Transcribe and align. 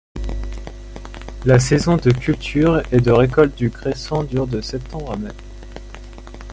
La 1.45 1.59
saison 1.59 1.95
de 1.97 2.09
culture 2.09 2.81
et 2.91 3.01
de 3.01 3.11
récolte 3.11 3.55
du 3.55 3.69
cresson 3.69 4.23
dure 4.23 4.47
de 4.47 4.59
septembre 4.59 5.11
à 5.11 5.15
mai. 5.15 5.29